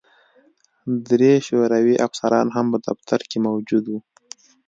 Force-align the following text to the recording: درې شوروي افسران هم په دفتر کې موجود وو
درې 1.09 1.33
شوروي 1.47 1.95
افسران 2.07 2.47
هم 2.55 2.65
په 2.73 2.77
دفتر 2.87 3.19
کې 3.29 3.37
موجود 3.47 3.83
وو 3.87 3.99